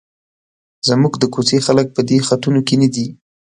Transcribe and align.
زموږ 0.87 1.13
د 1.19 1.23
کوڅې 1.33 1.57
خلک 1.65 1.87
په 1.95 2.01
دې 2.09 2.17
خطونو 2.27 2.59
کې 2.67 2.75
نه 2.81 2.87
دي. 2.95 3.07